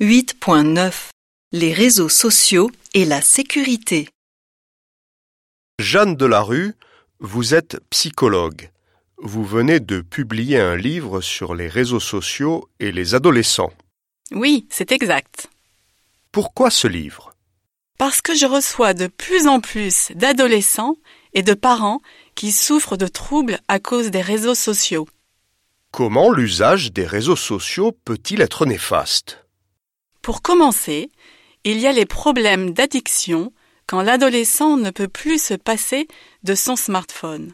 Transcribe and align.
8.9 0.00 1.10
Les 1.52 1.74
réseaux 1.74 2.08
sociaux 2.08 2.70
et 2.94 3.04
la 3.04 3.20
sécurité. 3.20 4.08
Jeanne 5.78 6.16
Delarue, 6.16 6.72
vous 7.18 7.52
êtes 7.52 7.78
psychologue. 7.90 8.70
Vous 9.18 9.44
venez 9.44 9.78
de 9.78 10.00
publier 10.00 10.58
un 10.58 10.74
livre 10.74 11.20
sur 11.20 11.54
les 11.54 11.68
réseaux 11.68 12.00
sociaux 12.00 12.66
et 12.78 12.92
les 12.92 13.14
adolescents. 13.14 13.74
Oui, 14.32 14.66
c'est 14.70 14.90
exact. 14.90 15.50
Pourquoi 16.32 16.70
ce 16.70 16.88
livre? 16.88 17.34
Parce 17.98 18.22
que 18.22 18.34
je 18.34 18.46
reçois 18.46 18.94
de 18.94 19.06
plus 19.06 19.46
en 19.48 19.60
plus 19.60 20.12
d'adolescents 20.14 20.96
et 21.34 21.42
de 21.42 21.52
parents 21.52 22.00
qui 22.34 22.52
souffrent 22.52 22.96
de 22.96 23.06
troubles 23.06 23.58
à 23.68 23.80
cause 23.80 24.10
des 24.10 24.22
réseaux 24.22 24.54
sociaux. 24.54 25.06
Comment 25.90 26.32
l'usage 26.32 26.90
des 26.90 27.04
réseaux 27.04 27.36
sociaux 27.36 27.92
peut-il 28.06 28.40
être 28.40 28.64
néfaste? 28.64 29.39
Pour 30.30 30.42
commencer, 30.42 31.10
il 31.64 31.80
y 31.80 31.88
a 31.88 31.92
les 31.92 32.06
problèmes 32.06 32.72
d'addiction 32.72 33.52
quand 33.88 34.00
l'adolescent 34.00 34.76
ne 34.76 34.90
peut 34.90 35.08
plus 35.08 35.42
se 35.42 35.54
passer 35.54 36.06
de 36.44 36.54
son 36.54 36.76
smartphone. 36.76 37.52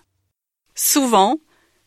Souvent, 0.74 1.38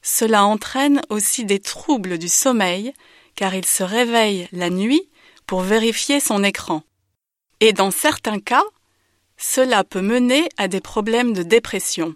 cela 0.02 0.46
entraîne 0.46 1.04
aussi 1.12 1.46
des 1.46 1.60
troubles 1.60 2.18
du 2.18 2.27
sommeil 2.27 2.91
car 3.36 3.54
il 3.54 3.66
se 3.66 3.84
réveille 3.84 4.48
la 4.52 4.72
nuit 4.72 5.12
pour 5.46 5.62
vérifier 5.62 6.20
son 6.20 6.44
écran. 6.44 6.82
Et 7.60 7.71
dans 7.71 7.91
certains 7.91 8.40
cas, 8.40 8.66
cela 9.38 9.84
peut 9.84 10.02
mener 10.02 10.49
à 10.58 10.68
des 10.68 10.82
problèmes 10.82 11.34
de 11.34 11.44
dépression. 11.44 12.16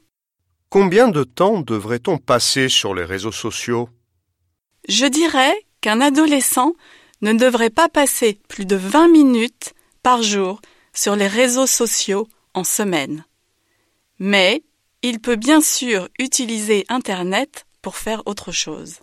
Combien 0.71 1.09
de 1.09 1.23
temps 1.23 1.61
devrait-on 1.61 2.17
passer 2.17 2.69
sur 2.69 2.95
les 2.95 3.05
réseaux 3.05 3.31
sociaux? 3.31 3.87
Je 4.89 5.05
dirais 5.05 5.53
qu'un 5.79 6.01
adolescent 6.01 6.73
ne 7.23 7.33
devrait 7.33 7.69
pas 7.69 7.89
passer 7.89 8.37
plus 8.49 8.65
de 8.65 8.75
20 8.75 9.07
minutes 9.07 9.73
par 10.03 10.21
jour 10.21 10.61
sur 10.93 11.15
les 11.15 11.27
réseaux 11.27 11.67
sociaux 11.67 12.27
en 12.53 12.65
semaine. 12.65 13.25
Mais 14.19 14.63
il 15.01 15.19
peut 15.19 15.37
bien 15.37 15.61
sûr 15.61 16.09
utiliser 16.19 16.85
Internet 16.89 17.65
pour 17.81 17.95
faire 17.95 18.21
autre 18.25 18.51
chose. 18.51 18.99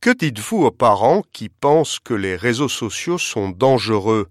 Que 0.00 0.10
dites-vous 0.10 0.64
aux 0.64 0.70
parents 0.70 1.22
qui 1.32 1.48
pensent 1.48 1.98
que 1.98 2.12
les 2.12 2.36
réseaux 2.36 2.68
sociaux 2.68 3.16
sont 3.16 3.48
dangereux, 3.48 4.28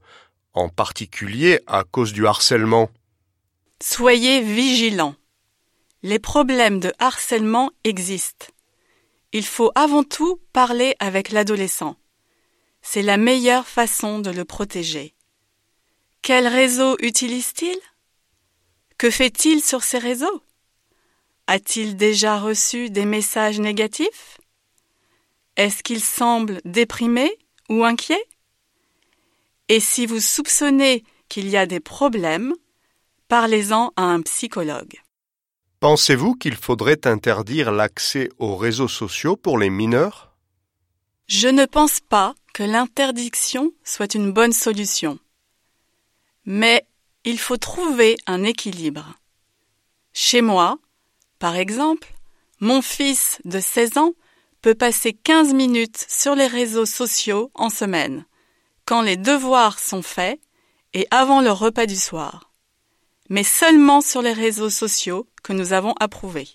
en 0.53 0.69
particulier 0.69 1.59
à 1.66 1.83
cause 1.83 2.13
du 2.13 2.28
harcèlement? 2.28 2.89
Soyez 3.81 4.41
vigilants. 4.41 5.16
Les 6.03 6.19
problèmes 6.19 6.80
de 6.80 6.94
harcèlement 7.00 7.72
existent. 7.83 8.45
Il 9.31 9.45
faut 9.45 9.72
avant 9.73 10.03
tout 10.03 10.39
parler 10.53 10.95
avec 11.00 11.31
l'adolescent. 11.31 11.95
C'est 12.86 13.02
la 13.02 13.17
meilleure 13.17 13.67
façon 13.67 14.20
de 14.20 14.30
le 14.30 14.45
protéger. 14.45 15.16
Quel 16.22 16.48
réseau 16.48 16.95
utilise-t-il? 17.00 17.78
Que 18.98 19.09
fait-il 19.09 19.64
sur 19.64 19.84
ces 19.84 19.98
réseaux? 19.98 20.44
A-t-il 21.48 21.98
déjà 21.98 22.40
reçu 22.40 22.90
des 22.90 23.06
messages 23.06 23.59
négatifs? 23.59 24.38
Est-ce 25.56 25.81
qu'il 25.81 26.02
semble 26.02 26.62
déprimé 26.66 27.31
ou 27.70 27.84
inquiet? 27.84 28.23
Et 29.70 29.80
si 29.80 30.06
vous 30.06 30.20
soupçonnez 30.20 31.03
qu'il 31.30 31.50
y 31.50 31.58
a 31.58 31.66
des 31.66 31.80
problèmes, 31.80 32.53
parlez-en 33.28 33.92
à 33.95 34.03
un 34.03 34.22
psychologue. 34.22 35.02
Pensez-vous 35.80 36.36
qu'il 36.36 36.56
faudrait 36.56 37.08
interdire 37.08 37.72
l'accès 37.72 38.30
aux 38.40 38.56
réseaux 38.56 38.88
sociaux 38.88 39.36
pour 39.36 39.58
les 39.58 39.70
mineurs? 39.70 40.36
Je 41.28 41.47
ne 41.47 41.66
pense 41.66 42.00
pas 42.02 42.36
que 42.54 42.64
l'interdiction 42.64 43.72
soit 43.84 44.14
une 44.14 44.32
bonne 44.32 44.54
solution. 44.54 45.20
Mais 46.46 46.86
il 47.26 47.40
faut 47.40 47.58
trouver 47.58 48.16
un 48.28 48.44
équilibre. 48.44 49.16
Chez 50.14 50.42
moi, 50.42 50.78
par 51.40 51.56
exemple, 51.56 52.13
mon 52.59 52.81
fils 52.81 53.40
de 53.44 53.59
16 53.59 53.97
ans 53.97 54.13
peut 54.62 54.75
passer 54.75 55.13
15 55.13 55.53
minutes 55.53 56.06
sur 56.08 56.36
les 56.36 56.47
réseaux 56.47 56.86
sociaux 56.86 57.52
en 57.56 57.69
semaine, 57.69 58.25
quand 58.86 59.02
les 59.02 59.18
devoirs 59.18 59.80
sont 59.80 60.03
faits 60.03 60.40
et 60.94 61.08
avant 61.12 61.42
le 61.42 61.52
repas 61.52 61.86
du 61.86 61.96
soir. 61.96 62.52
Mais 63.30 63.44
seulement 63.44 64.02
sur 64.02 64.22
les 64.22 64.34
réseaux 64.34 64.69
sociaux 64.69 65.28
que 65.44 65.53
nous 65.53 65.74
avons 65.74 65.94
approuvés. 66.00 66.50